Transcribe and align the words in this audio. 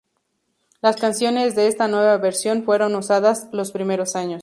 Las 0.81 0.95
canciones 0.97 1.53
de 1.53 1.67
esta 1.67 1.87
nueva 1.87 2.17
versión 2.17 2.63
fueron 2.63 2.95
usadas 2.95 3.49
los 3.51 3.71
primeros 3.71 4.15
años. 4.15 4.39